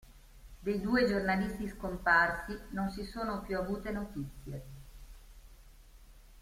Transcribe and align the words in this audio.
Dei 0.63 0.81
due 0.81 1.05
giornalisti 1.05 1.67
scomparsi 1.67 2.57
non 2.69 2.89
si 2.89 3.03
sono 3.03 3.43
più 3.43 3.55
avute 3.55 3.91
notizie. 3.91 4.63